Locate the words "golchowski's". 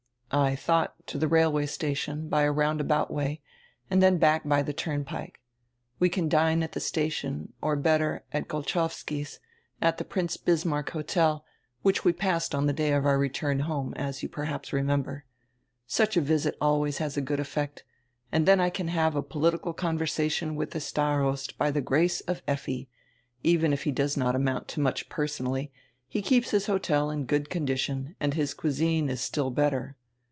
8.47-9.41